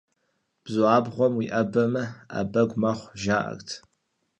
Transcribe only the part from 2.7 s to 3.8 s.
мэхъу, жаӏэрт.